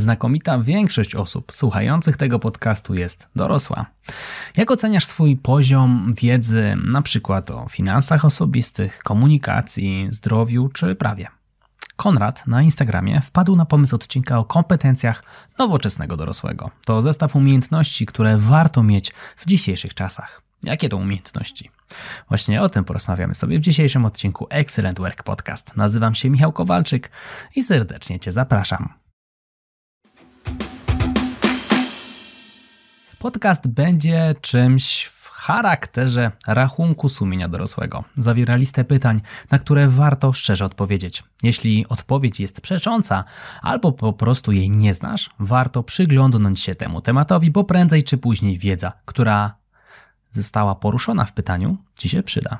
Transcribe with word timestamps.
znakomita 0.00 0.58
większość 0.58 1.14
osób 1.14 1.52
słuchających 1.52 2.16
tego 2.16 2.38
podcastu 2.38 2.94
jest 2.94 3.28
dorosła. 3.36 3.86
Jak 4.56 4.70
oceniasz 4.70 5.06
swój 5.06 5.36
poziom 5.36 6.12
wiedzy, 6.16 6.76
na 6.84 7.02
przykład 7.02 7.50
o 7.50 7.68
finansach 7.68 8.24
osobistych, 8.24 8.98
komunikacji, 9.02 10.06
zdrowiu 10.10 10.68
czy 10.68 10.94
prawie? 10.94 11.28
Konrad 11.96 12.46
na 12.46 12.62
Instagramie 12.62 13.20
wpadł 13.20 13.56
na 13.56 13.66
pomysł 13.66 13.96
odcinka 13.96 14.38
o 14.38 14.44
kompetencjach 14.44 15.24
nowoczesnego 15.58 16.16
dorosłego. 16.16 16.70
To 16.84 17.02
zestaw 17.02 17.36
umiejętności, 17.36 18.06
które 18.06 18.38
warto 18.38 18.82
mieć 18.82 19.12
w 19.36 19.46
dzisiejszych 19.46 19.94
czasach. 19.94 20.42
Jakie 20.64 20.88
to 20.88 20.96
umiejętności? 20.96 21.70
Właśnie 22.28 22.62
o 22.62 22.68
tym 22.68 22.84
porozmawiamy 22.84 23.34
sobie 23.34 23.58
w 23.58 23.62
dzisiejszym 23.62 24.04
odcinku 24.04 24.46
Excellent 24.50 24.98
Work 24.98 25.22
Podcast. 25.22 25.76
Nazywam 25.76 26.14
się 26.14 26.30
Michał 26.30 26.52
Kowalczyk 26.52 27.10
i 27.56 27.62
serdecznie 27.62 28.20
Cię 28.20 28.32
zapraszam. 28.32 28.99
Podcast 33.20 33.68
będzie 33.68 34.34
czymś 34.40 35.04
w 35.04 35.28
charakterze 35.28 36.32
rachunku 36.46 37.08
sumienia 37.08 37.48
dorosłego. 37.48 38.04
Zawiera 38.14 38.56
listę 38.56 38.84
pytań, 38.84 39.20
na 39.50 39.58
które 39.58 39.88
warto 39.88 40.32
szczerze 40.32 40.64
odpowiedzieć. 40.64 41.24
Jeśli 41.42 41.86
odpowiedź 41.88 42.40
jest 42.40 42.60
przecząca 42.60 43.24
albo 43.62 43.92
po 43.92 44.12
prostu 44.12 44.52
jej 44.52 44.70
nie 44.70 44.94
znasz, 44.94 45.30
warto 45.38 45.82
przyglądnąć 45.82 46.60
się 46.60 46.74
temu 46.74 47.00
tematowi, 47.00 47.50
bo 47.50 47.64
prędzej 47.64 48.04
czy 48.04 48.18
później 48.18 48.58
wiedza, 48.58 48.92
która 49.04 49.54
została 50.30 50.74
poruszona 50.74 51.24
w 51.24 51.32
pytaniu, 51.32 51.76
Ci 51.98 52.08
się 52.08 52.22
przyda. 52.22 52.58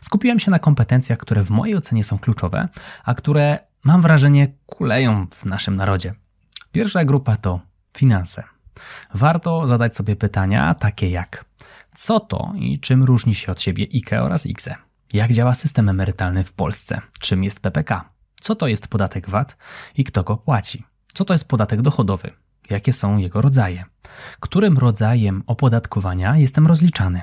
Skupiłem 0.00 0.38
się 0.38 0.50
na 0.50 0.58
kompetencjach, 0.58 1.18
które 1.18 1.44
w 1.44 1.50
mojej 1.50 1.76
ocenie 1.76 2.04
są 2.04 2.18
kluczowe, 2.18 2.68
a 3.04 3.14
które 3.14 3.58
mam 3.84 4.02
wrażenie 4.02 4.48
kuleją 4.66 5.26
w 5.30 5.44
naszym 5.44 5.76
narodzie. 5.76 6.14
Pierwsza 6.72 7.04
grupa 7.04 7.36
to 7.36 7.60
finanse. 7.96 8.51
Warto 9.14 9.66
zadać 9.66 9.96
sobie 9.96 10.16
pytania 10.16 10.74
takie 10.74 11.10
jak: 11.10 11.44
co 11.94 12.20
to 12.20 12.52
i 12.56 12.78
czym 12.78 13.04
różni 13.04 13.34
się 13.34 13.52
od 13.52 13.62
siebie 13.62 13.86
IKE 13.94 14.22
oraz 14.22 14.46
IKZE? 14.46 14.74
Jak 15.12 15.32
działa 15.32 15.54
system 15.54 15.88
emerytalny 15.88 16.44
w 16.44 16.52
Polsce? 16.52 17.00
Czym 17.18 17.44
jest 17.44 17.60
PPK? 17.60 18.04
Co 18.40 18.54
to 18.54 18.66
jest 18.66 18.88
podatek 18.88 19.30
VAT 19.30 19.56
i 19.96 20.04
kto 20.04 20.22
go 20.22 20.36
płaci? 20.36 20.84
Co 21.14 21.24
to 21.24 21.34
jest 21.34 21.48
podatek 21.48 21.82
dochodowy? 21.82 22.30
Jakie 22.70 22.92
są 22.92 23.16
jego 23.16 23.40
rodzaje? 23.40 23.84
Którym 24.40 24.78
rodzajem 24.78 25.42
opodatkowania 25.46 26.36
jestem 26.36 26.66
rozliczany? 26.66 27.22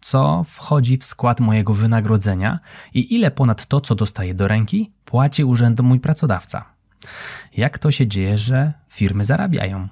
Co 0.00 0.44
wchodzi 0.48 0.98
w 0.98 1.04
skład 1.04 1.40
mojego 1.40 1.74
wynagrodzenia 1.74 2.58
i 2.94 3.14
ile 3.14 3.30
ponad 3.30 3.66
to, 3.66 3.80
co 3.80 3.94
dostaję 3.94 4.34
do 4.34 4.48
ręki, 4.48 4.92
płaci 5.04 5.44
urzędu 5.44 5.82
mój 5.82 6.00
pracodawca? 6.00 6.64
Jak 7.56 7.78
to 7.78 7.90
się 7.90 8.06
dzieje, 8.06 8.38
że 8.38 8.72
firmy 8.88 9.24
zarabiają? 9.24 9.88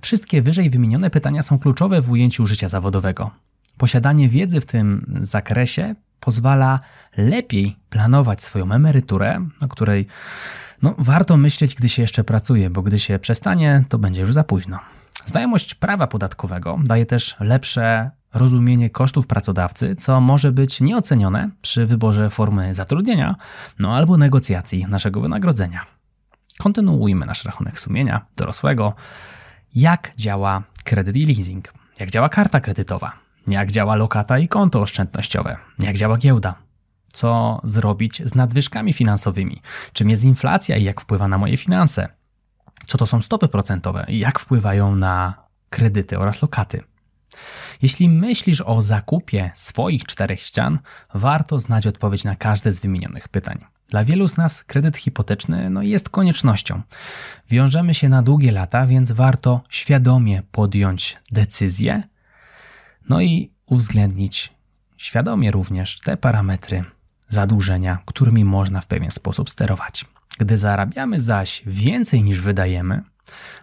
Wszystkie 0.00 0.42
wyżej 0.42 0.70
wymienione 0.70 1.10
pytania 1.10 1.42
są 1.42 1.58
kluczowe 1.58 2.00
w 2.00 2.10
ujęciu 2.10 2.46
życia 2.46 2.68
zawodowego. 2.68 3.30
Posiadanie 3.78 4.28
wiedzy 4.28 4.60
w 4.60 4.66
tym 4.66 5.18
zakresie 5.22 5.94
pozwala 6.20 6.80
lepiej 7.16 7.76
planować 7.90 8.42
swoją 8.42 8.72
emeryturę, 8.72 9.46
o 9.60 9.68
której 9.68 10.06
no, 10.82 10.94
warto 10.98 11.36
myśleć, 11.36 11.74
gdy 11.74 11.88
się 11.88 12.02
jeszcze 12.02 12.24
pracuje, 12.24 12.70
bo 12.70 12.82
gdy 12.82 12.98
się 12.98 13.18
przestanie, 13.18 13.84
to 13.88 13.98
będzie 13.98 14.20
już 14.20 14.32
za 14.32 14.44
późno. 14.44 14.78
Znajomość 15.26 15.74
prawa 15.74 16.06
podatkowego 16.06 16.78
daje 16.84 17.06
też 17.06 17.36
lepsze 17.40 18.10
rozumienie 18.34 18.90
kosztów 18.90 19.26
pracodawcy, 19.26 19.96
co 19.96 20.20
może 20.20 20.52
być 20.52 20.80
nieocenione 20.80 21.50
przy 21.62 21.86
wyborze 21.86 22.30
formy 22.30 22.74
zatrudnienia, 22.74 23.36
no 23.78 23.96
albo 23.96 24.16
negocjacji 24.16 24.86
naszego 24.88 25.20
wynagrodzenia. 25.20 25.80
Kontynuujmy 26.58 27.26
nasz 27.26 27.44
rachunek 27.44 27.80
sumienia 27.80 28.26
dorosłego. 28.36 28.94
Jak 29.74 30.12
działa 30.16 30.62
kredyt 30.84 31.16
i 31.16 31.26
leasing? 31.26 31.72
Jak 32.00 32.10
działa 32.10 32.28
karta 32.28 32.60
kredytowa? 32.60 33.12
Jak 33.46 33.70
działa 33.70 33.94
lokata 33.94 34.38
i 34.38 34.48
konto 34.48 34.80
oszczędnościowe? 34.80 35.56
Jak 35.78 35.96
działa 35.96 36.18
giełda? 36.18 36.54
Co 37.12 37.60
zrobić 37.64 38.22
z 38.24 38.34
nadwyżkami 38.34 38.92
finansowymi? 38.92 39.62
Czym 39.92 40.10
jest 40.10 40.24
inflacja 40.24 40.76
i 40.76 40.84
jak 40.84 41.00
wpływa 41.00 41.28
na 41.28 41.38
moje 41.38 41.56
finanse? 41.56 42.08
Co 42.86 42.98
to 42.98 43.06
są 43.06 43.22
stopy 43.22 43.48
procentowe 43.48 44.04
i 44.08 44.18
jak 44.18 44.38
wpływają 44.38 44.96
na 44.96 45.34
kredyty 45.70 46.18
oraz 46.18 46.42
lokaty? 46.42 46.82
Jeśli 47.82 48.08
myślisz 48.08 48.60
o 48.60 48.82
zakupie 48.82 49.50
swoich 49.54 50.04
czterech 50.04 50.40
ścian, 50.40 50.78
warto 51.14 51.58
znać 51.58 51.86
odpowiedź 51.86 52.24
na 52.24 52.36
każde 52.36 52.72
z 52.72 52.80
wymienionych 52.80 53.28
pytań. 53.28 53.64
Dla 53.88 54.04
wielu 54.04 54.28
z 54.28 54.36
nas 54.36 54.64
kredyt 54.64 54.96
hipoteczny 54.96 55.70
no, 55.70 55.82
jest 55.82 56.08
koniecznością. 56.08 56.82
Wiążemy 57.50 57.94
się 57.94 58.08
na 58.08 58.22
długie 58.22 58.52
lata, 58.52 58.86
więc 58.86 59.12
warto 59.12 59.60
świadomie 59.68 60.42
podjąć 60.52 61.18
decyzję, 61.32 62.02
no 63.08 63.20
i 63.20 63.50
uwzględnić 63.66 64.52
świadomie 64.96 65.50
również 65.50 66.00
te 66.00 66.16
parametry 66.16 66.84
zadłużenia, 67.28 67.98
którymi 68.06 68.44
można 68.44 68.80
w 68.80 68.86
pewien 68.86 69.10
sposób 69.10 69.50
sterować. 69.50 70.04
Gdy 70.38 70.58
zarabiamy 70.58 71.20
zaś 71.20 71.62
więcej 71.66 72.22
niż 72.22 72.40
wydajemy, 72.40 73.02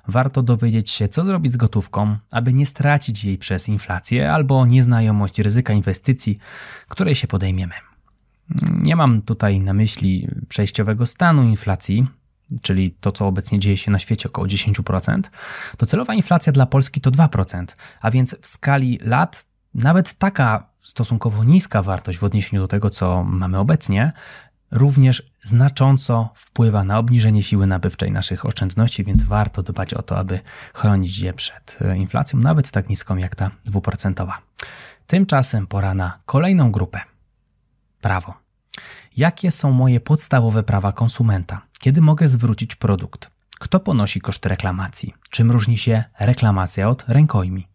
warto 0.07 0.43
dowiedzieć 0.43 0.89
się, 0.89 1.07
co 1.07 1.25
zrobić 1.25 1.53
z 1.53 1.57
gotówką, 1.57 2.17
aby 2.31 2.53
nie 2.53 2.65
stracić 2.65 3.23
jej 3.23 3.37
przez 3.37 3.69
inflację 3.69 4.33
albo 4.33 4.65
nieznajomość 4.65 5.39
ryzyka 5.39 5.73
inwestycji, 5.73 6.39
której 6.87 7.15
się 7.15 7.27
podejmiemy. 7.27 7.90
Nie 8.81 8.95
mam 8.95 9.21
tutaj 9.21 9.59
na 9.59 9.73
myśli 9.73 10.27
przejściowego 10.49 11.05
stanu 11.05 11.43
inflacji, 11.43 12.07
czyli 12.61 12.91
to, 12.91 13.11
co 13.11 13.27
obecnie 13.27 13.59
dzieje 13.59 13.77
się 13.77 13.91
na 13.91 13.99
świecie 13.99 14.29
około 14.29 14.47
10%. 14.47 15.21
Docelowa 15.77 16.13
inflacja 16.13 16.53
dla 16.53 16.65
Polski 16.65 17.01
to 17.01 17.11
2%, 17.11 17.65
a 18.01 18.11
więc 18.11 18.35
w 18.41 18.47
skali 18.47 18.99
lat 19.01 19.45
nawet 19.73 20.13
taka 20.13 20.67
stosunkowo 20.81 21.43
niska 21.43 21.81
wartość 21.81 22.19
w 22.19 22.23
odniesieniu 22.23 22.61
do 22.61 22.67
tego, 22.67 22.89
co 22.89 23.23
mamy 23.23 23.57
obecnie, 23.57 24.11
również 24.71 25.31
znacząco 25.43 26.29
wpływa 26.35 26.83
na 26.83 26.97
obniżenie 26.97 27.43
siły 27.43 27.67
nabywczej 27.67 28.11
naszych 28.11 28.45
oszczędności, 28.45 29.03
więc 29.03 29.23
warto 29.23 29.63
dbać 29.63 29.93
o 29.93 30.01
to, 30.01 30.17
aby 30.17 30.39
chronić 30.73 31.19
je 31.19 31.33
przed 31.33 31.79
inflacją, 31.95 32.39
nawet 32.39 32.71
tak 32.71 32.89
niską 32.89 33.17
jak 33.17 33.35
ta 33.35 33.51
dwuprocentowa. 33.65 34.37
Tymczasem 35.07 35.67
pora 35.67 35.93
na 35.93 36.19
kolejną 36.25 36.71
grupę. 36.71 37.01
Prawo. 38.01 38.40
Jakie 39.17 39.51
są 39.51 39.71
moje 39.71 39.99
podstawowe 39.99 40.63
prawa 40.63 40.91
konsumenta? 40.91 41.61
Kiedy 41.79 42.01
mogę 42.01 42.27
zwrócić 42.27 42.75
produkt? 42.75 43.31
Kto 43.59 43.79
ponosi 43.79 44.21
koszt 44.21 44.45
reklamacji? 44.45 45.13
Czym 45.29 45.51
różni 45.51 45.77
się 45.77 46.03
reklamacja 46.19 46.89
od 46.89 47.05
rękojmi? 47.07 47.67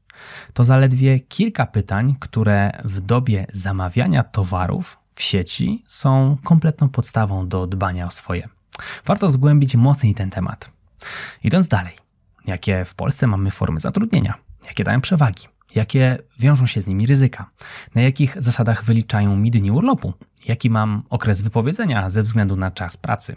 To 0.53 0.65
zaledwie 0.65 1.21
kilka 1.21 1.67
pytań, 1.67 2.17
które 2.21 2.71
w 2.85 3.01
dobie 3.01 3.47
zamawiania 3.53 4.25
towarów 4.25 4.99
w 5.15 5.23
sieci 5.23 5.85
są 5.89 6.37
kompletną 6.45 6.89
podstawą 6.89 7.49
do 7.49 7.67
dbania 7.67 8.07
o 8.07 8.11
swoje. 8.11 8.49
Warto 9.05 9.31
zgłębić 9.31 9.77
mocniej 9.77 10.15
ten 10.15 10.31
temat. 10.31 10.71
Idąc 11.45 11.69
dalej, 11.69 11.97
jakie 12.47 12.85
w 12.85 12.95
Polsce 12.95 13.27
mamy 13.27 13.51
formy 13.51 13.81
zatrudnienia? 13.81 14.35
Jakie 14.67 14.85
dają 14.85 15.01
przewagi? 15.01 15.56
Jakie 15.75 16.19
wiążą 16.39 16.67
się 16.67 16.81
z 16.81 16.87
nimi 16.87 17.07
ryzyka? 17.07 17.51
Na 17.95 18.03
jakich 18.03 18.43
zasadach 18.43 18.85
wyliczają 18.85 19.37
mi 19.37 19.51
dni 19.51 19.71
urlopu? 19.71 20.13
Jaki 20.49 20.71
mam 20.71 21.03
okres 21.11 21.43
wypowiedzenia 21.43 22.11
ze 22.11 22.23
względu 22.23 22.57
na 22.57 22.71
czas 22.71 22.97
pracy? 22.97 23.37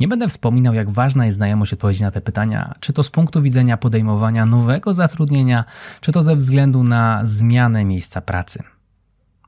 Nie 0.00 0.08
będę 0.08 0.28
wspominał, 0.28 0.74
jak 0.74 0.90
ważna 0.90 1.26
jest 1.26 1.36
znajomość 1.36 1.72
odpowiedzi 1.72 2.02
na 2.02 2.10
te 2.10 2.20
pytania, 2.20 2.74
czy 2.80 2.92
to 2.92 3.02
z 3.02 3.10
punktu 3.10 3.42
widzenia 3.42 3.76
podejmowania 3.76 4.46
nowego 4.46 4.94
zatrudnienia, 4.94 5.64
czy 6.00 6.12
to 6.12 6.22
ze 6.22 6.36
względu 6.36 6.84
na 6.84 7.20
zmianę 7.24 7.84
miejsca 7.84 8.20
pracy. 8.20 8.62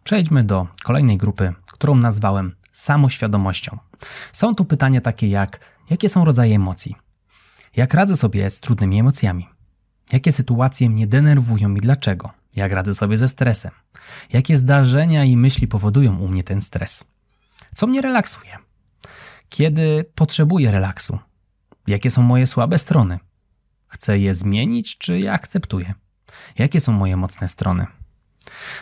Przejdźmy 0.05 0.45
do 0.45 0.67
kolejnej 0.85 1.19
grupy, 1.19 1.53
którą 1.67 1.95
nazwałem 1.95 2.55
samoświadomością. 2.73 3.79
Są 4.33 4.55
tu 4.55 4.65
pytania 4.65 5.01
takie 5.01 5.29
jak: 5.29 5.61
jakie 5.91 6.09
są 6.09 6.25
rodzaje 6.25 6.57
emocji? 6.57 6.97
Jak 7.77 7.95
radzę 7.95 8.17
sobie 8.17 8.51
z 8.51 8.61
trudnymi 8.61 9.01
emocjami? 9.01 9.49
Jakie 10.13 10.33
sytuacje 10.33 10.91
mnie 10.91 11.07
denerwują 11.07 11.75
i 11.75 11.81
dlaczego? 11.81 12.31
Jak 12.57 12.73
radzę 12.73 12.95
sobie 12.95 13.17
ze 13.17 13.29
stresem? 13.29 13.71
Jakie 14.33 14.57
zdarzenia 14.57 15.25
i 15.25 15.37
myśli 15.37 15.69
powodują 15.69 16.19
u 16.19 16.29
mnie 16.29 16.45
ten 16.45 16.63
stres? 16.63 17.05
Co 17.75 17.87
mnie 17.87 18.03
relaksuje? 18.03 18.57
Kiedy 19.49 20.05
potrzebuję 20.15 20.71
relaksu? 20.71 21.19
Jakie 21.87 22.11
są 22.11 22.23
moje 22.23 22.47
słabe 22.47 22.79
strony? 22.79 23.19
Chcę 23.89 24.19
je 24.19 24.35
zmienić, 24.35 24.99
czy 24.99 25.19
je 25.19 25.33
akceptuję? 25.33 25.95
Jakie 26.59 26.81
są 26.81 26.93
moje 26.93 27.17
mocne 27.17 27.49
strony? 27.49 27.87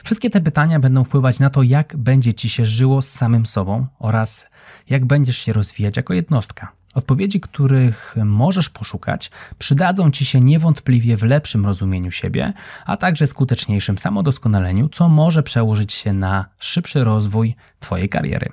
Wszystkie 0.05 0.31
te 0.31 0.41
pytania 0.41 0.81
będą 0.81 1.05
wpływać 1.05 1.39
na 1.39 1.51
to, 1.51 1.63
jak 1.63 1.97
będzie 1.97 2.35
ci 2.35 2.51
się 2.51 2.67
żyło 2.67 3.03
z 3.03 3.09
samym 3.09 3.47
sobą 3.47 3.87
oraz 3.99 4.47
jak 4.89 5.05
będziesz 5.05 5.39
się 5.39 5.53
rozwijać 5.53 5.97
jako 5.97 6.15
jednostka. 6.15 6.78
Odpowiedzi, 6.95 7.41
których 7.41 8.17
możesz 8.25 8.71
poszukać, 8.71 9.31
przydadzą 9.59 10.11
ci 10.11 10.25
się 10.25 10.41
niewątpliwie 10.41 11.17
w 11.17 11.23
lepszym 11.23 11.67
rozumieniu 11.67 12.11
siebie, 12.11 12.53
a 12.87 12.97
także 12.97 13.27
skuteczniejszym 13.27 13.99
samodoskonaleniu, 13.99 14.89
co 14.89 15.09
może 15.09 15.43
przełożyć 15.43 15.93
się 15.93 16.13
na 16.13 16.45
szybszy 16.59 17.05
rozwój 17.05 17.55
Twojej 17.81 18.09
kariery. 18.09 18.53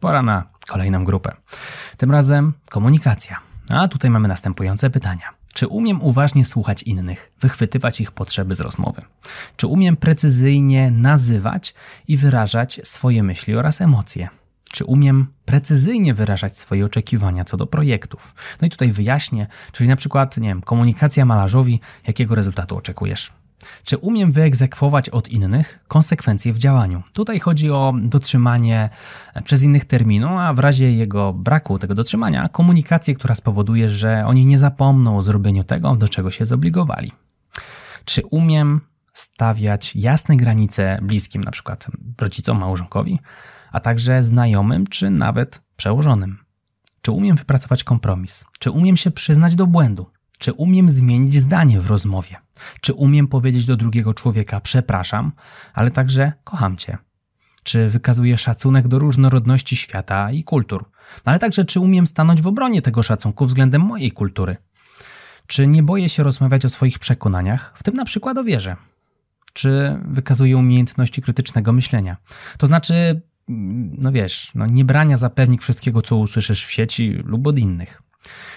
Pora 0.00 0.22
na 0.22 0.44
kolejną 0.68 1.04
grupę. 1.04 1.32
Tym 1.96 2.10
razem 2.10 2.52
komunikacja. 2.70 3.40
A 3.68 3.88
tutaj 3.88 4.10
mamy 4.10 4.28
następujące 4.28 4.90
pytania. 4.90 5.42
Czy 5.54 5.66
umiem 5.66 6.02
uważnie 6.02 6.44
słuchać 6.44 6.82
innych, 6.82 7.30
wychwytywać 7.40 8.00
ich 8.00 8.12
potrzeby 8.12 8.54
z 8.54 8.60
rozmowy? 8.60 9.02
Czy 9.56 9.66
umiem 9.66 9.96
precyzyjnie 9.96 10.90
nazywać 10.90 11.74
i 12.08 12.16
wyrażać 12.16 12.80
swoje 12.84 13.22
myśli 13.22 13.54
oraz 13.56 13.80
emocje? 13.80 14.28
Czy 14.72 14.84
umiem 14.84 15.26
precyzyjnie 15.44 16.14
wyrażać 16.14 16.58
swoje 16.58 16.84
oczekiwania 16.84 17.44
co 17.44 17.56
do 17.56 17.66
projektów? 17.66 18.34
No 18.60 18.66
i 18.66 18.70
tutaj 18.70 18.92
wyjaśnię, 18.92 19.46
czyli 19.72 19.88
na 19.88 19.96
przykład, 19.96 20.36
nie 20.36 20.48
wiem, 20.48 20.62
komunikacja 20.62 21.24
malarzowi, 21.24 21.80
jakiego 22.06 22.34
rezultatu 22.34 22.76
oczekujesz? 22.76 23.32
Czy 23.84 23.98
umiem 23.98 24.32
wyegzekwować 24.32 25.08
od 25.08 25.28
innych 25.28 25.78
konsekwencje 25.88 26.52
w 26.52 26.58
działaniu? 26.58 27.02
Tutaj 27.12 27.40
chodzi 27.40 27.70
o 27.70 27.94
dotrzymanie 27.96 28.90
przez 29.44 29.62
innych 29.62 29.84
terminu, 29.84 30.38
a 30.38 30.54
w 30.54 30.58
razie 30.58 30.92
jego 30.92 31.32
braku 31.32 31.78
tego 31.78 31.94
dotrzymania, 31.94 32.48
komunikację, 32.48 33.14
która 33.14 33.34
spowoduje, 33.34 33.88
że 33.88 34.24
oni 34.26 34.46
nie 34.46 34.58
zapomną 34.58 35.16
o 35.16 35.22
zrobieniu 35.22 35.64
tego, 35.64 35.96
do 35.96 36.08
czego 36.08 36.30
się 36.30 36.44
zobligowali. 36.44 37.12
Czy 38.04 38.22
umiem 38.30 38.80
stawiać 39.12 39.96
jasne 39.96 40.36
granice 40.36 40.98
bliskim, 41.02 41.44
na 41.44 41.50
przykład 41.50 41.86
rodzicom, 42.20 42.58
małżonkowi, 42.58 43.18
a 43.72 43.80
także 43.80 44.22
znajomym 44.22 44.86
czy 44.86 45.10
nawet 45.10 45.62
przełożonym? 45.76 46.38
Czy 47.02 47.12
umiem 47.12 47.36
wypracować 47.36 47.84
kompromis? 47.84 48.44
Czy 48.58 48.70
umiem 48.70 48.96
się 48.96 49.10
przyznać 49.10 49.54
do 49.56 49.66
błędu? 49.66 50.06
Czy 50.38 50.52
umiem 50.52 50.90
zmienić 50.90 51.34
zdanie 51.34 51.80
w 51.80 51.86
rozmowie? 51.86 52.36
Czy 52.80 52.94
umiem 52.94 53.28
powiedzieć 53.28 53.64
do 53.64 53.76
drugiego 53.76 54.14
człowieka 54.14 54.60
przepraszam, 54.60 55.32
ale 55.74 55.90
także 55.90 56.32
kocham 56.44 56.76
cię? 56.76 56.98
Czy 57.62 57.88
wykazuję 57.88 58.38
szacunek 58.38 58.88
do 58.88 58.98
różnorodności 58.98 59.76
świata 59.76 60.32
i 60.32 60.44
kultur? 60.44 60.84
Ale 61.24 61.38
także 61.38 61.64
czy 61.64 61.80
umiem 61.80 62.06
stanąć 62.06 62.42
w 62.42 62.46
obronie 62.46 62.82
tego 62.82 63.02
szacunku 63.02 63.46
względem 63.46 63.82
mojej 63.82 64.10
kultury? 64.10 64.56
Czy 65.46 65.66
nie 65.66 65.82
boję 65.82 66.08
się 66.08 66.22
rozmawiać 66.22 66.64
o 66.64 66.68
swoich 66.68 66.98
przekonaniach, 66.98 67.72
w 67.76 67.82
tym 67.82 67.94
na 67.94 68.04
przykład 68.04 68.38
o 68.38 68.44
wierze? 68.44 68.76
Czy 69.52 69.98
wykazuję 70.04 70.56
umiejętności 70.56 71.22
krytycznego 71.22 71.72
myślenia? 71.72 72.16
To 72.58 72.66
znaczy, 72.66 73.22
no 73.48 74.12
wiesz, 74.12 74.52
no 74.54 74.66
nie 74.66 74.84
brania 74.84 75.16
za 75.16 75.30
pewnik 75.30 75.62
wszystkiego, 75.62 76.02
co 76.02 76.16
usłyszysz 76.16 76.66
w 76.66 76.72
sieci 76.72 77.10
lub 77.24 77.46
od 77.46 77.58
innych. 77.58 78.02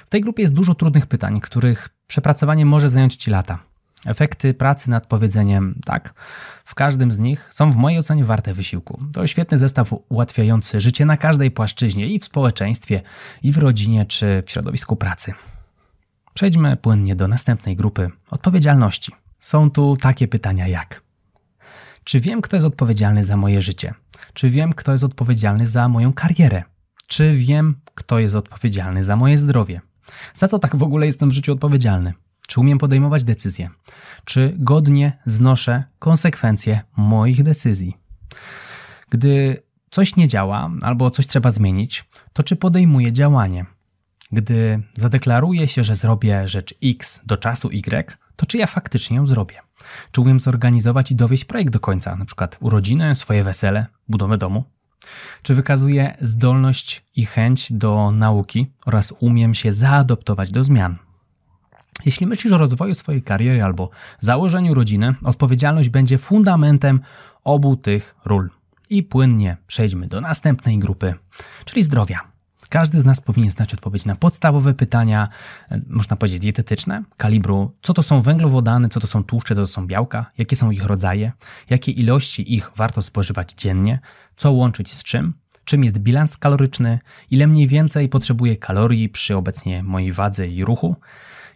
W 0.06 0.10
tej 0.10 0.22
grupie 0.22 0.42
jest 0.42 0.54
dużo 0.54 0.76
trudnych 0.76 1.06
pytań, 1.06 1.42
których 1.42 1.90
przepracowanie 2.08 2.66
może 2.66 2.90
zająć 2.90 3.16
Ci 3.16 3.32
lata. 3.32 3.60
Efekty 4.06 4.54
pracy 4.54 4.90
nad 4.90 5.08
powiedzeniem 5.08 5.80
tak 5.86 6.14
w 6.66 6.76
każdym 6.76 7.12
z 7.12 7.20
nich 7.20 7.48
są 7.52 7.72
w 7.72 7.78
mojej 7.78 8.00
ocenie 8.00 8.24
warte 8.24 8.54
wysiłku. 8.54 9.02
To 9.14 9.28
świetny 9.28 9.58
zestaw 9.58 9.94
ułatwiający 10.10 10.82
życie 10.82 11.06
na 11.06 11.18
każdej 11.18 11.52
płaszczyźnie 11.52 12.08
i 12.08 12.20
w 12.20 12.26
społeczeństwie, 12.26 13.02
i 13.44 13.52
w 13.52 13.58
rodzinie, 13.58 14.06
czy 14.06 14.44
w 14.46 14.52
środowisku 14.52 14.96
pracy. 14.96 15.34
Przejdźmy 16.34 16.78
płynnie 16.78 17.16
do 17.16 17.28
następnej 17.28 17.76
grupy 17.76 18.10
odpowiedzialności. 18.32 19.12
Są 19.40 19.72
tu 19.72 19.98
takie 19.98 20.28
pytania 20.28 20.68
jak: 20.68 21.02
Czy 22.06 22.20
wiem, 22.20 22.42
kto 22.42 22.56
jest 22.56 22.66
odpowiedzialny 22.66 23.26
za 23.26 23.38
moje 23.38 23.62
życie? 23.62 23.94
Czy 24.34 24.50
wiem, 24.50 24.74
kto 24.74 24.92
jest 24.92 25.04
odpowiedzialny 25.04 25.68
za 25.68 25.90
moją 25.90 26.14
karierę? 26.14 26.64
Czy 27.08 27.34
wiem, 27.34 27.76
kto 27.96 28.20
jest 28.20 28.36
odpowiedzialny 28.36 29.04
za 29.04 29.16
moje 29.16 29.38
zdrowie? 29.38 29.82
Za 30.34 30.48
co 30.48 30.60
tak 30.60 30.76
w 30.76 30.84
ogóle 30.84 31.06
jestem 31.06 31.30
w 31.30 31.34
życiu 31.34 31.54
odpowiedzialny? 31.54 32.14
Czy 32.48 32.60
umiem 32.60 32.78
podejmować 32.78 33.24
decyzje? 33.24 33.70
Czy 34.26 34.56
godnie 34.58 35.20
znoszę 35.26 35.84
konsekwencje 36.00 36.82
moich 36.98 37.44
decyzji? 37.44 37.98
Gdy 39.10 39.64
coś 39.90 40.16
nie 40.16 40.28
działa 40.28 40.72
albo 40.82 41.12
coś 41.12 41.28
trzeba 41.28 41.52
zmienić, 41.52 42.06
to 42.34 42.44
czy 42.44 42.56
podejmuję 42.56 43.14
działanie? 43.14 43.66
Gdy 44.32 44.84
zadeklaruję 44.98 45.68
się, 45.68 45.84
że 45.84 45.96
zrobię 45.96 46.48
rzecz 46.48 46.76
X 46.84 47.22
do 47.26 47.38
czasu 47.38 47.70
Y, 47.72 48.18
to 48.36 48.46
czy 48.46 48.58
ja 48.58 48.68
faktycznie 48.68 49.18
ją 49.18 49.28
zrobię? 49.28 49.62
Czy 50.12 50.22
umiem 50.22 50.40
zorganizować 50.40 51.12
i 51.12 51.16
dowieść 51.16 51.46
projekt 51.46 51.74
do 51.74 51.80
końca, 51.80 52.14
np. 52.14 52.48
urodziny, 52.60 53.16
swoje 53.16 53.44
wesele, 53.44 53.86
budowę 54.08 54.38
domu? 54.38 54.64
Czy 55.42 55.56
wykazuję 55.56 56.18
zdolność 56.22 57.06
i 57.16 57.26
chęć 57.26 57.72
do 57.72 58.12
nauki 58.12 58.72
oraz 58.86 59.14
umiem 59.20 59.54
się 59.54 59.72
zaadoptować 59.72 60.52
do 60.52 60.64
zmian? 60.64 60.98
Jeśli 62.06 62.28
myślisz 62.28 62.54
o 62.54 62.58
rozwoju 62.58 62.94
swojej 62.94 63.24
kariery 63.24 63.64
albo 63.64 63.90
założeniu 64.20 64.74
rodziny, 64.74 65.16
odpowiedzialność 65.24 65.90
będzie 65.90 66.18
fundamentem 66.18 67.00
obu 67.44 67.78
tych 67.78 68.16
ról. 68.26 68.50
I 68.90 69.04
płynnie 69.04 69.58
przejdźmy 69.68 70.08
do 70.08 70.22
następnej 70.22 70.80
grupy, 70.80 71.14
czyli 71.66 71.84
zdrowia. 71.84 72.35
Każdy 72.70 72.98
z 72.98 73.06
nas 73.06 73.22
powinien 73.22 73.52
znać 73.52 73.74
odpowiedź 73.74 74.06
na 74.06 74.16
podstawowe 74.16 74.74
pytania, 74.74 75.30
e, 75.72 75.82
można 75.88 76.16
powiedzieć 76.16 76.40
dietetyczne, 76.40 77.04
kalibru, 77.18 77.76
co 77.82 77.94
to 77.94 78.04
są 78.04 78.22
węglowodany, 78.22 78.90
co 78.90 79.00
to 79.00 79.08
są 79.08 79.24
tłuszcze, 79.24 79.56
co 79.56 79.62
to 79.62 79.68
są 79.68 79.88
białka, 79.88 80.32
jakie 80.38 80.56
są 80.56 80.72
ich 80.72 80.84
rodzaje, 80.84 81.32
jakie 81.70 81.92
ilości 81.92 82.54
ich 82.54 82.72
warto 82.76 83.02
spożywać 83.02 83.54
dziennie, 83.58 84.00
co 84.38 84.52
łączyć 84.52 84.94
z 84.94 85.04
czym, 85.04 85.34
czym 85.66 85.84
jest 85.84 85.98
bilans 85.98 86.38
kaloryczny, 86.38 87.00
ile 87.32 87.48
mniej 87.48 87.68
więcej 87.68 88.10
potrzebuje 88.10 88.58
kalorii 88.58 89.10
przy 89.10 89.36
obecnie 89.36 89.84
mojej 89.84 90.12
wadze 90.12 90.48
i 90.48 90.66
ruchu, 90.66 90.96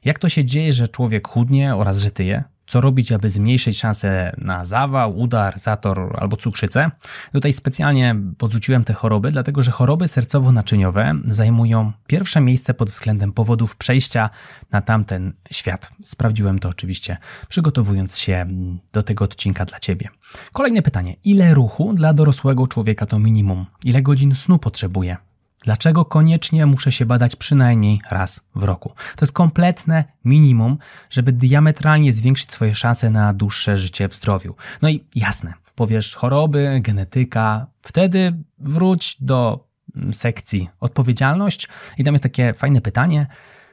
jak 0.06 0.20
to 0.20 0.30
się 0.30 0.46
dzieje, 0.46 0.74
że 0.74 0.88
człowiek 0.88 1.28
chudnie 1.28 1.76
oraz 1.76 2.02
że 2.02 2.12
tyje, 2.12 2.44
co 2.70 2.82
robić, 2.82 3.12
aby 3.12 3.30
zmniejszyć 3.30 3.80
szanse 3.80 4.36
na 4.38 4.66
zawał, 4.66 5.18
udar, 5.20 5.60
zator 5.60 6.16
albo 6.20 6.38
cukrzycę. 6.38 6.92
Tutaj 7.32 7.54
specjalnie 7.54 8.16
podrzuciłem 8.38 8.84
te 8.84 8.94
choroby, 8.94 9.32
dlatego 9.32 9.64
że 9.64 9.72
choroby 9.72 10.06
sercowo-naczyniowe 10.06 11.22
zajmują 11.26 11.92
pierwsze 12.08 12.42
miejsce 12.42 12.74
pod 12.74 12.90
względem 12.90 13.32
powodów 13.32 13.76
przejścia 13.76 14.30
na 14.72 14.82
tamten 14.82 15.34
świat. 15.52 15.92
Sprawdziłem 16.04 16.60
to 16.60 16.70
oczywiście, 16.70 17.18
przygotowując 17.48 18.18
się 18.18 18.46
do 18.94 19.04
tego 19.04 19.26
odcinka 19.26 19.66
dla 19.66 19.80
Ciebie. 19.80 20.10
Kolejne 20.54 20.82
pytanie. 20.82 21.16
Ile 21.24 21.54
ruchu 21.54 21.94
dla 21.94 22.14
dorosłego 22.14 22.68
człowieka 22.68 23.06
to 23.06 23.20
minimum? 23.20 23.66
Ile 23.84 24.02
godzin 24.02 24.36
snu 24.36 24.60
potrzebuje? 24.60 25.18
Dlaczego 25.64 26.06
koniecznie 26.06 26.66
muszę 26.66 26.92
się 26.92 27.06
badać 27.06 27.36
przynajmniej 27.36 28.02
raz 28.12 28.42
w 28.56 28.64
roku? 28.64 28.90
To 28.90 29.26
jest 29.26 29.34
kompletne 29.34 30.04
minimum, 30.26 30.78
żeby 31.10 31.32
diametralnie 31.32 32.14
zwiększyć 32.14 32.52
swoje 32.52 32.76
szanse 32.76 33.10
na 33.10 33.34
dłuższe 33.34 33.78
życie 33.78 34.10
w 34.10 34.16
zdrowiu. 34.16 34.56
No 34.82 34.90
i 34.90 35.04
jasne, 35.16 35.54
powiesz 35.76 36.16
choroby, 36.16 36.80
genetyka, 36.84 37.68
wtedy 37.82 38.34
wróć 38.60 39.18
do 39.22 39.68
mm, 39.96 40.14
sekcji 40.14 40.70
odpowiedzialność 40.80 41.68
i 41.98 42.04
tam 42.04 42.14
jest 42.14 42.24
takie 42.24 42.54
fajne 42.54 42.82
pytanie, 42.82 43.28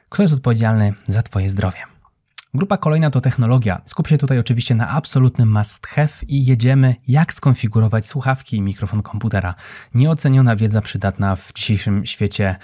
kto 0.09 0.21
jest 0.23 0.33
odpowiedzialny 0.33 0.93
za 1.07 1.23
Twoje 1.23 1.49
zdrowie? 1.49 1.96
Grupa 2.57 2.77
kolejna 2.77 3.09
to 3.09 3.21
technologia. 3.21 3.81
Skupię 3.85 4.09
się 4.09 4.17
tutaj 4.17 4.39
oczywiście 4.39 4.75
na 4.75 4.89
absolutnym 4.89 5.51
must 5.51 5.87
have 5.87 6.09
i 6.27 6.45
jedziemy 6.45 6.95
jak 7.07 7.33
skonfigurować 7.33 8.05
słuchawki 8.05 8.57
i 8.57 8.61
mikrofon 8.61 9.01
komputera. 9.01 9.55
Nieoceniona 9.93 10.55
wiedza 10.55 10.81
przydatna 10.81 11.35
w 11.35 11.53
dzisiejszym 11.53 12.05
świecie 12.05 12.55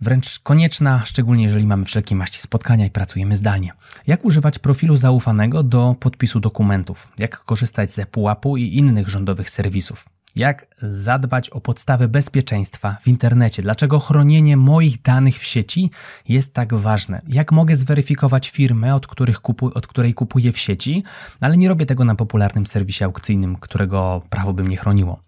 wręcz 0.00 0.38
konieczna, 0.38 1.02
szczególnie 1.04 1.44
jeżeli 1.44 1.66
mamy 1.66 1.84
wszelkie 1.84 2.16
maści 2.16 2.40
spotkania 2.40 2.86
i 2.86 2.90
pracujemy 2.90 3.36
zdalnie. 3.36 3.72
Jak 4.06 4.24
używać 4.24 4.58
profilu 4.58 4.96
zaufanego 4.96 5.62
do 5.62 5.96
podpisu 6.00 6.40
dokumentów? 6.40 7.08
Jak 7.18 7.38
korzystać 7.38 7.92
z 7.92 7.98
ePUAP-u 7.98 8.56
i 8.56 8.76
innych 8.76 9.08
rządowych 9.08 9.50
serwisów? 9.50 10.17
Jak 10.38 10.66
zadbać 10.82 11.50
o 11.50 11.60
podstawy 11.60 12.08
bezpieczeństwa 12.08 12.96
w 13.00 13.08
internecie? 13.08 13.62
Dlaczego 13.62 13.98
chronienie 13.98 14.56
moich 14.56 15.02
danych 15.02 15.38
w 15.38 15.44
sieci 15.44 15.90
jest 16.28 16.54
tak 16.54 16.74
ważne? 16.74 17.22
Jak 17.28 17.52
mogę 17.52 17.76
zweryfikować 17.76 18.50
firmę, 18.50 18.94
od, 18.94 19.06
kupu, 19.42 19.70
od 19.74 19.86
której 19.86 20.14
kupuję 20.14 20.52
w 20.52 20.58
sieci, 20.58 21.04
ale 21.40 21.56
nie 21.56 21.68
robię 21.68 21.86
tego 21.86 22.04
na 22.04 22.14
popularnym 22.14 22.66
serwisie 22.66 23.04
aukcyjnym, 23.04 23.56
którego 23.56 24.22
prawo 24.30 24.52
by 24.52 24.64
mnie 24.64 24.76
chroniło? 24.76 25.22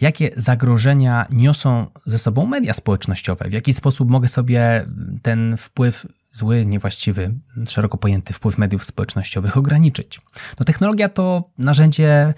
Jakie 0.00 0.30
zagrożenia 0.36 1.26
niosą 1.30 1.86
ze 2.06 2.18
sobą 2.18 2.46
media 2.46 2.72
społecznościowe? 2.72 3.48
W 3.48 3.52
jaki 3.52 3.72
sposób 3.72 4.10
mogę 4.10 4.28
sobie 4.28 4.86
ten 5.22 5.56
wpływ 5.56 6.06
zły, 6.32 6.66
niewłaściwy, 6.66 7.34
szeroko 7.68 7.98
pojęty 7.98 8.32
wpływ 8.32 8.58
mediów 8.58 8.84
społecznościowych 8.84 9.56
ograniczyć? 9.56 10.20
No, 10.60 10.64
technologia 10.64 11.08
to 11.08 11.50
narzędzie 11.58 12.34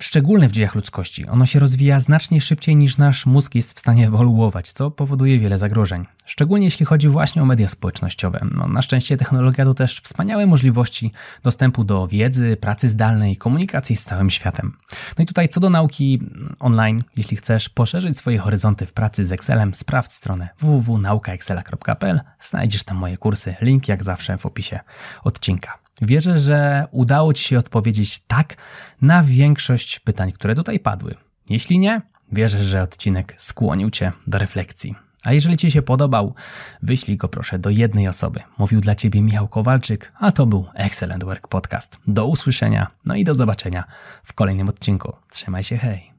szczególne 0.00 0.48
w 0.48 0.52
dziejach 0.52 0.74
ludzkości. 0.74 1.26
Ono 1.26 1.46
się 1.46 1.58
rozwija 1.58 2.00
znacznie 2.00 2.40
szybciej 2.40 2.76
niż 2.76 2.96
nasz 2.96 3.26
mózg 3.26 3.54
jest 3.54 3.76
w 3.76 3.78
stanie 3.78 4.06
ewoluować, 4.06 4.72
co 4.72 4.90
powoduje 4.90 5.38
wiele 5.38 5.58
zagrożeń. 5.58 6.06
Szczególnie 6.26 6.64
jeśli 6.64 6.86
chodzi 6.86 7.08
właśnie 7.08 7.42
o 7.42 7.44
media 7.44 7.68
społecznościowe. 7.68 8.46
No, 8.54 8.68
na 8.68 8.82
szczęście 8.82 9.16
technologia 9.16 9.64
to 9.64 9.74
też 9.74 10.00
wspaniałe 10.00 10.46
możliwości 10.46 11.12
dostępu 11.42 11.84
do 11.84 12.08
wiedzy, 12.08 12.56
pracy 12.60 12.88
zdalnej, 12.88 13.36
komunikacji 13.36 13.96
z 13.96 14.04
całym 14.04 14.30
światem. 14.30 14.76
No 15.18 15.22
i 15.22 15.26
tutaj 15.26 15.48
co 15.48 15.60
do 15.60 15.70
nauki 15.70 16.20
online, 16.60 17.02
jeśli 17.16 17.36
chcesz 17.36 17.68
poszerzyć 17.68 18.18
swoje 18.18 18.38
horyzonty 18.38 18.86
w 18.86 18.92
pracy 18.92 19.24
z 19.24 19.32
Excelem, 19.32 19.74
sprawdź 19.74 20.12
stronę 20.12 20.48
www.naukaexcela.pl. 20.60 22.20
Znajdziesz 22.40 22.82
tam 22.82 22.96
moje 22.96 23.16
kursy, 23.16 23.54
link 23.60 23.88
jak 23.88 24.04
zawsze 24.04 24.38
w 24.38 24.46
opisie 24.46 24.80
odcinka. 25.24 25.83
Wierzę, 26.02 26.38
że 26.38 26.86
udało 26.90 27.32
Ci 27.32 27.44
się 27.44 27.58
odpowiedzieć 27.58 28.22
tak 28.26 28.56
na 29.02 29.22
większość 29.22 30.00
pytań, 30.00 30.32
które 30.32 30.54
tutaj 30.54 30.80
padły. 30.80 31.14
Jeśli 31.50 31.78
nie, 31.78 32.02
wierzę, 32.32 32.64
że 32.64 32.82
odcinek 32.82 33.34
skłonił 33.36 33.90
Cię 33.90 34.12
do 34.26 34.38
refleksji. 34.38 34.94
A 35.24 35.32
jeżeli 35.32 35.56
Ci 35.56 35.70
się 35.70 35.82
podobał, 35.82 36.34
wyślij 36.82 37.16
go 37.16 37.28
proszę 37.28 37.58
do 37.58 37.70
jednej 37.70 38.08
osoby. 38.08 38.40
Mówił 38.58 38.80
dla 38.80 38.94
Ciebie 38.94 39.22
Michał 39.22 39.48
Kowalczyk, 39.48 40.12
a 40.18 40.32
to 40.32 40.46
był 40.46 40.66
Excellent 40.74 41.24
Work 41.24 41.48
Podcast. 41.48 41.98
Do 42.06 42.26
usłyszenia, 42.26 42.86
no 43.04 43.14
i 43.14 43.24
do 43.24 43.34
zobaczenia 43.34 43.84
w 44.24 44.32
kolejnym 44.32 44.68
odcinku. 44.68 45.12
Trzymaj 45.30 45.64
się, 45.64 45.76
hej! 45.76 46.13